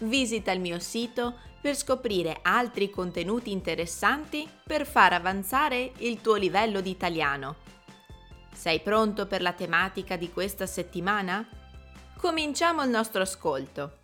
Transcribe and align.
visita 0.00 0.52
il 0.52 0.60
mio 0.60 0.78
sito 0.78 1.34
per 1.60 1.76
scoprire 1.76 2.40
altri 2.42 2.90
contenuti 2.90 3.50
interessanti 3.50 4.46
per 4.64 4.86
far 4.86 5.12
avanzare 5.12 5.92
il 5.98 6.20
tuo 6.20 6.34
livello 6.34 6.80
di 6.80 6.90
italiano. 6.90 7.56
Sei 8.52 8.80
pronto 8.80 9.26
per 9.26 9.40
la 9.40 9.52
tematica 9.52 10.16
di 10.16 10.30
questa 10.30 10.66
settimana? 10.66 11.46
Cominciamo 12.16 12.82
il 12.82 12.90
nostro 12.90 13.22
ascolto. 13.22 13.98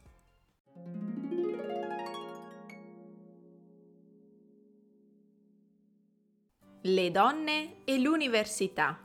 Le 6.82 7.10
donne 7.10 7.84
e 7.84 7.98
l'università. 7.98 8.98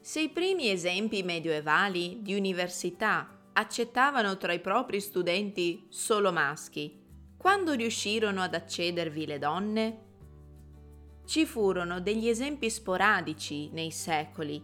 Se 0.00 0.20
i 0.20 0.28
primi 0.28 0.70
esempi 0.70 1.24
medioevali 1.24 2.18
di 2.22 2.34
università 2.34 3.33
accettavano 3.54 4.36
tra 4.36 4.52
i 4.52 4.60
propri 4.60 5.00
studenti 5.00 5.86
solo 5.88 6.32
maschi. 6.32 7.02
Quando 7.36 7.72
riuscirono 7.72 8.42
ad 8.42 8.54
accedervi 8.54 9.26
le 9.26 9.38
donne? 9.38 9.98
Ci 11.26 11.46
furono 11.46 12.00
degli 12.00 12.28
esempi 12.28 12.68
sporadici 12.68 13.70
nei 13.72 13.90
secoli, 13.90 14.62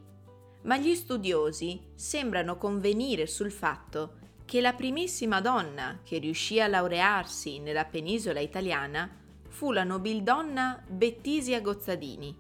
ma 0.63 0.77
gli 0.77 0.95
studiosi 0.95 1.81
sembrano 1.95 2.57
convenire 2.57 3.27
sul 3.27 3.51
fatto 3.51 4.19
che 4.45 4.61
la 4.61 4.73
primissima 4.73 5.41
donna 5.41 6.01
che 6.03 6.19
riuscì 6.19 6.61
a 6.61 6.67
laurearsi 6.67 7.61
nella 7.61 7.85
penisola 7.85 8.41
italiana 8.41 9.09
fu 9.49 9.73
la 9.73 9.85
nobildonna 9.85 10.83
Bettisia 10.89 11.61
Gozzadini. 11.61 12.37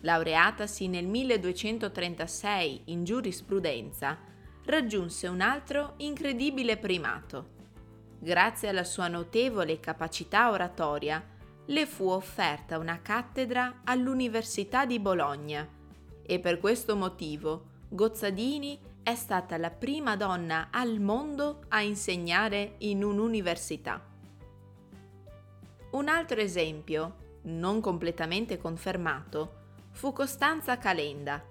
Laureatasi 0.00 0.88
nel 0.88 1.06
1236 1.06 2.82
in 2.86 3.04
giurisprudenza, 3.04 4.18
raggiunse 4.70 5.26
un 5.26 5.40
altro 5.40 5.94
incredibile 5.98 6.78
primato. 6.78 7.58
Grazie 8.18 8.68
alla 8.68 8.84
sua 8.84 9.08
notevole 9.08 9.80
capacità 9.80 10.50
oratoria, 10.50 11.22
le 11.66 11.86
fu 11.86 12.08
offerta 12.08 12.78
una 12.78 13.00
cattedra 13.02 13.80
all'Università 13.84 14.86
di 14.86 14.98
Bologna 14.98 15.68
e 16.22 16.40
per 16.40 16.58
questo 16.58 16.96
motivo 16.96 17.66
Gozzadini 17.88 18.78
è 19.02 19.14
stata 19.14 19.56
la 19.56 19.70
prima 19.70 20.16
donna 20.16 20.68
al 20.70 21.00
mondo 21.00 21.64
a 21.68 21.80
insegnare 21.80 22.74
in 22.78 23.02
un'università. 23.02 24.04
Un 25.92 26.08
altro 26.08 26.40
esempio, 26.40 27.16
non 27.42 27.80
completamente 27.80 28.58
confermato, 28.58 29.58
fu 29.90 30.12
Costanza 30.12 30.78
Calenda, 30.78 31.42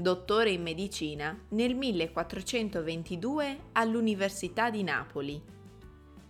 dottore 0.00 0.50
in 0.50 0.62
medicina, 0.62 1.36
nel 1.48 1.74
1422 1.74 3.58
all'Università 3.72 4.70
di 4.70 4.84
Napoli. 4.84 5.42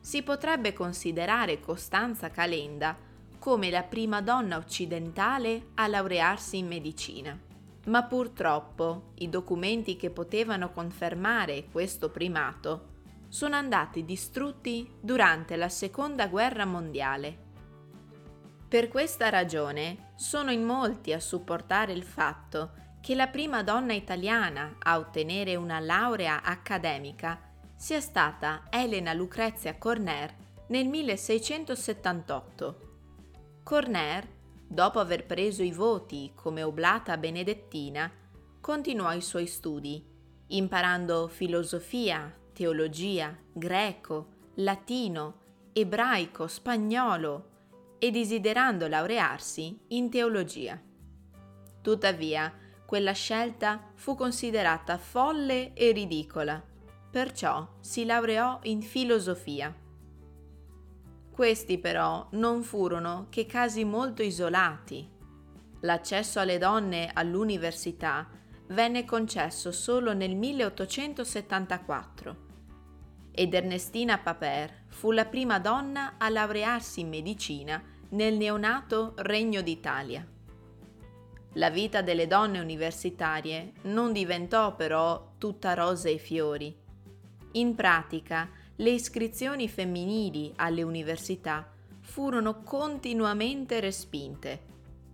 Si 0.01 0.23
potrebbe 0.23 0.73
considerare 0.73 1.61
Costanza 1.61 2.31
Calenda 2.31 2.97
come 3.39 3.69
la 3.69 3.83
prima 3.83 4.23
donna 4.23 4.57
occidentale 4.57 5.67
a 5.75 5.87
laurearsi 5.87 6.57
in 6.57 6.67
medicina. 6.67 7.39
Ma 7.87 8.05
purtroppo 8.05 9.13
i 9.17 9.29
documenti 9.29 9.97
che 9.97 10.11
potevano 10.11 10.73
confermare 10.73 11.67
questo 11.71 12.11
primato 12.11 12.97
sono 13.29 13.57
andati 13.57 14.07
distrutti 14.07 14.91
durante 14.99 15.57
la 15.57 15.69
Seconda 15.69 16.27
Guerra 16.27 16.65
Mondiale. 16.65 17.47
Per 18.67 18.89
questa 18.89 19.29
ragione 19.29 20.13
sono 20.17 20.51
in 20.51 20.65
molti 20.65 21.13
a 21.13 21.21
supportare 21.21 21.93
il 21.93 22.03
fatto 22.03 22.87
che 23.01 23.15
la 23.15 23.29
prima 23.29 23.63
donna 23.63 23.93
italiana 23.93 24.77
a 24.79 24.99
ottenere 24.99 25.57
una 25.57 25.79
laurea 25.81 26.43
accademica 26.43 27.41
sia 27.77 28.01
stata 28.01 28.65
Elena 28.71 29.13
Lucrezia 29.13 29.77
Corner 29.79 30.35
nel 30.69 30.87
1678. 30.89 32.81
Corner, 33.63 34.29
dopo 34.67 34.99
aver 34.99 35.25
preso 35.27 35.63
i 35.63 35.73
voti 35.73 36.33
come 36.35 36.63
oblata 36.63 37.17
benedettina, 37.17 38.11
continuò 38.61 39.13
i 39.13 39.21
suoi 39.21 39.47
studi, 39.47 40.05
imparando 40.49 41.29
filosofia, 41.29 42.35
teologia, 42.53 43.37
greco, 43.53 44.27
latino, 44.57 45.41
ebraico, 45.73 46.47
spagnolo 46.47 47.51
e 47.99 48.11
desiderando 48.11 48.89
laurearsi 48.89 49.79
in 49.89 50.11
teologia. 50.11 50.81
Tuttavia, 51.81 52.53
quella 52.89 53.13
scelta 53.13 53.91
fu 53.97 54.15
considerata 54.15 54.97
folle 54.97 55.75
e 55.75 55.93
ridicola, 55.93 56.65
perciò 57.11 57.69
si 57.81 58.07
laureò 58.07 58.61
in 58.63 58.81
filosofia. 58.81 59.77
Questi 61.31 61.77
però 61.77 62.27
non 62.31 62.63
furono 62.63 63.27
che 63.29 63.45
casi 63.45 63.85
molto 63.85 64.23
isolati. 64.23 65.07
L'accesso 65.81 66.41
alle 66.41 66.57
donne 66.57 67.11
all'università 67.13 68.27
venne 68.69 69.05
concesso 69.05 69.71
solo 69.71 70.15
nel 70.15 70.35
1874 70.35 72.37
ed 73.33 73.53
Ernestina 73.53 74.17
Paper 74.17 74.85
fu 74.87 75.11
la 75.11 75.27
prima 75.27 75.59
donna 75.59 76.15
a 76.17 76.31
laurearsi 76.31 77.01
in 77.01 77.11
medicina 77.11 77.83
nel 78.13 78.39
neonato 78.39 79.13
Regno 79.19 79.61
d'Italia. 79.61 80.27
La 81.55 81.71
vita 81.71 82.03
delle 82.03 82.27
donne 82.27 82.61
universitarie 82.61 83.73
non 83.83 84.13
diventò 84.13 84.77
però 84.77 85.33
tutta 85.39 85.75
rose 85.75 86.13
e 86.13 86.19
fiori. 86.19 86.77
In 87.53 87.75
pratica, 87.75 88.49
le 88.77 88.91
iscrizioni 88.91 89.69
femminili 89.69 90.53
alle 90.57 90.83
università 90.83 91.69
furono 92.01 92.63
continuamente 92.63 93.81
respinte, 93.81 94.61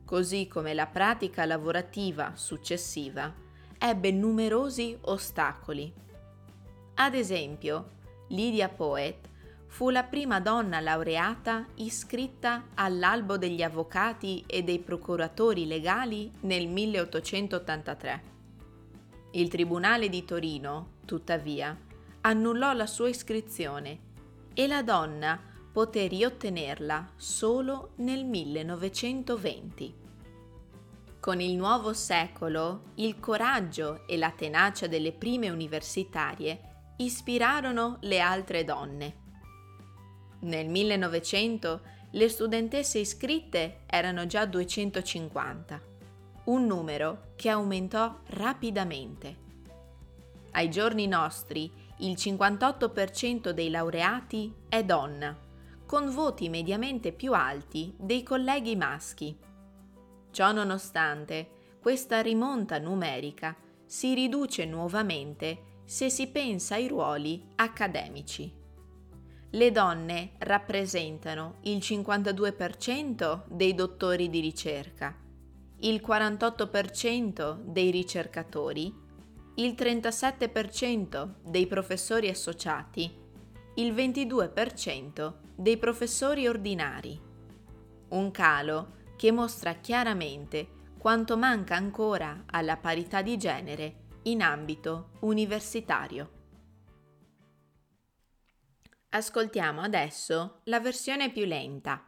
così 0.05 0.47
come 0.49 0.75
la 0.75 0.87
pratica 0.87 1.45
lavorativa 1.47 2.33
successiva 2.35 3.33
ebbe 3.79 4.11
numerosi 4.11 4.97
ostacoli. 5.03 5.93
Ad 6.95 7.15
esempio, 7.15 7.91
Lydia 8.29 8.69
Poet 8.69 9.29
fu 9.75 9.91
la 9.91 10.05
prima 10.05 10.39
donna 10.39 10.79
laureata 10.79 11.67
iscritta 11.79 12.67
all'albo 12.75 13.37
degli 13.37 13.61
avvocati 13.61 14.45
e 14.47 14.63
dei 14.63 14.79
procuratori 14.79 15.67
legali 15.67 16.31
nel 16.43 16.69
1883. 16.69 18.23
Il 19.33 19.49
Tribunale 19.49 20.09
di 20.09 20.25
Torino, 20.25 20.99
tuttavia, 21.05 21.77
annullò 22.21 22.73
la 22.73 22.87
sua 22.87 23.09
iscrizione 23.09 23.99
e 24.55 24.69
la 24.69 24.85
donna 24.85 25.41
poté 25.73 26.07
riottenerla 26.07 27.11
solo 27.17 27.95
nel 27.97 28.25
1920. 28.25 29.95
Con 31.19 31.41
il 31.41 31.57
nuovo 31.57 31.93
secolo, 31.95 32.93
il 32.95 33.19
coraggio 33.19 34.07
e 34.07 34.17
la 34.19 34.31
tenacia 34.31 34.87
delle 34.87 35.11
prime 35.11 35.51
universitarie 35.51 36.61
ispirarono 36.99 37.97
le 38.03 38.21
altre 38.21 38.63
donne 38.63 39.23
nel 40.45 40.69
1900 40.69 41.81
le 42.11 42.29
studentesse 42.29 42.99
iscritte 42.99 43.81
erano 43.87 44.27
già 44.27 44.47
250, 44.47 45.83
un 46.45 46.67
numero 46.67 47.33
che 47.35 47.49
aumentò 47.49 48.21
rapidamente. 48.29 49.43
Ai 50.53 50.71
giorni 50.71 51.07
nostri 51.07 51.71
il 51.99 52.13
58% 52.13 53.51
dei 53.51 53.71
laureati 53.71 54.55
è 54.69 54.85
donna, 54.85 55.37
con 55.87 56.11
voti 56.11 56.49
mediamente 56.49 57.13
più 57.13 57.33
alti 57.33 57.95
dei 57.99 58.23
colleghi 58.23 58.77
maschi. 58.77 59.37
Ciò 60.31 60.53
nonostante, 60.53 61.51
questa 61.81 62.21
rimonta 62.21 62.79
numerica 62.79 63.57
si 63.85 64.15
riduce 64.15 64.65
nuovamente 64.65 65.73
se 65.85 66.11
si 66.11 66.29
pensa 66.29 66.77
ai 66.77 66.89
ruoli 66.89 67.45
accademici 67.57 68.63
le 69.55 69.71
donne 69.73 70.33
rappresentano 70.39 71.57
il 71.63 71.79
52% 71.79 73.43
dei 73.49 73.75
dottori 73.75 74.29
di 74.29 74.41
ricerca, 74.41 75.17
il 75.81 76.03
48% 76.07 77.59
dei 77.63 77.91
ricercatori, 77.91 78.95
il 79.57 79.75
37% 79.77 81.29
dei 81.43 81.67
professori 81.67 82.29
associati 82.29 83.23
il 83.77 83.93
22% 83.93 85.33
dei 85.57 85.77
professori 85.79 86.47
ordinari. 86.47 87.21
Un 88.11 88.31
calo 88.31 88.93
che 89.17 89.33
mostra 89.33 89.75
chiaramente 89.75 90.69
quanto 90.97 91.37
manca 91.37 91.75
ancora 91.75 92.45
alla 92.47 92.77
parità 92.77 93.21
di 93.21 93.37
genere 93.37 94.03
in 94.25 94.43
ambito 94.43 95.11
universitario. 95.21 96.43
Ascoltiamo 99.15 99.81
adesso 99.81 100.63
la 100.65 100.81
versione 100.81 101.31
più 101.31 101.45
lenta. 101.45 102.05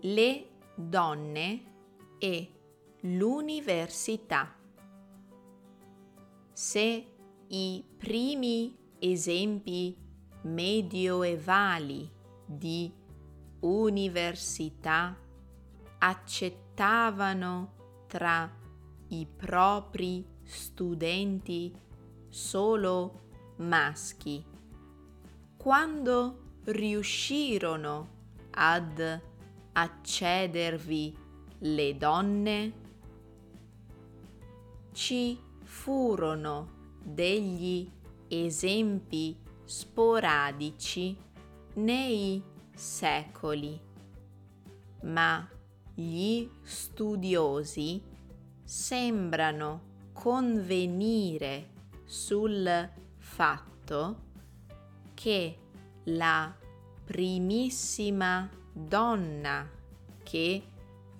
Le 0.00 0.48
donne 0.74 1.62
e 2.18 2.52
l'università. 3.00 4.54
Se 6.52 7.12
i 7.46 7.84
primi 7.96 8.76
esempi 8.98 9.96
medioevali 10.42 12.12
di 12.44 12.92
università 13.60 15.18
accettavano 15.96 18.04
tra 18.06 18.57
i 19.08 19.26
propri 19.26 20.24
studenti 20.44 21.74
solo 22.28 23.20
maschi. 23.56 24.44
Quando 25.56 26.60
riuscirono 26.64 28.08
ad 28.50 29.20
accedervi 29.72 31.16
le 31.60 31.96
donne, 31.96 32.72
ci 34.92 35.38
furono 35.62 36.96
degli 37.02 37.90
esempi 38.28 39.36
sporadici 39.64 41.16
nei 41.74 42.42
secoli, 42.74 43.80
ma 45.02 45.48
gli 45.94 46.48
studiosi 46.62 48.07
sembrano 48.68 49.80
convenire 50.12 51.70
sul 52.04 52.90
fatto 53.16 54.22
che 55.14 55.58
la 56.04 56.54
primissima 57.02 58.46
donna 58.70 59.66
che 60.22 60.62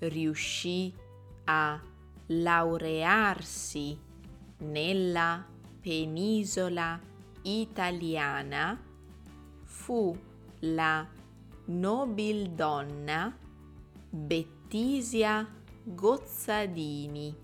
riuscì 0.01 0.93
a 1.45 1.81
laurearsi 2.27 3.99
nella 4.59 5.43
penisola 5.81 7.01
italiana 7.45 8.79
fu 9.63 10.15
la 10.61 11.09
nobildonna 11.65 13.39
Bettisia 14.11 15.58
Gozzadini, 15.95 17.35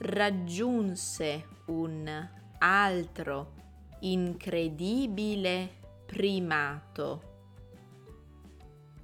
raggiunse 0.00 1.46
un 1.66 2.28
altro 2.58 3.52
incredibile 4.00 5.78
primato. 6.04 7.22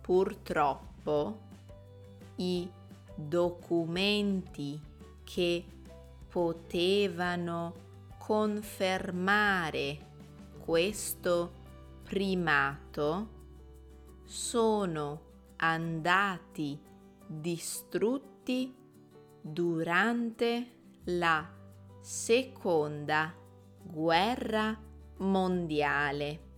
purtroppo 0.00 1.38
i 2.36 2.70
documenti 3.14 4.80
che 5.24 5.64
potevano 6.28 7.74
confermare 8.18 9.98
questo 10.58 11.52
primato 12.02 13.28
sono 14.24 15.29
andati 15.62 16.80
distrutti 17.26 18.74
durante 19.40 20.66
la 21.04 21.48
seconda 22.00 23.34
guerra 23.82 24.78
mondiale. 25.18 26.48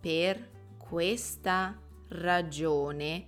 Per 0.00 0.50
questa 0.78 1.78
ragione 2.08 3.26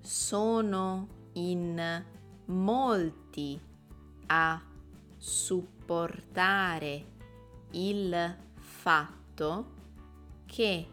sono 0.00 1.08
in 1.32 2.04
molti 2.46 3.60
a 4.26 4.62
supportare 5.16 7.04
il 7.72 8.36
fatto 8.54 9.74
che 10.46 10.88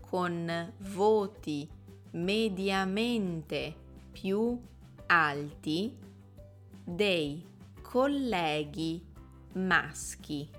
con 0.00 0.72
voti 0.78 1.68
mediamente 2.10 3.76
più 4.10 4.60
alti 5.06 5.96
dei 6.82 7.46
colleghi 7.80 9.06
maschi. 9.52 10.50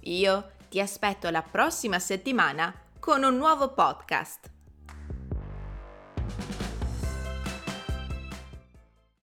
Io 0.00 0.50
ti 0.68 0.80
aspetto 0.80 1.30
la 1.30 1.42
prossima 1.42 1.98
settimana 1.98 2.74
con 3.04 3.22
un 3.26 3.38
nuovo 3.38 3.74
podcast. 3.74 4.53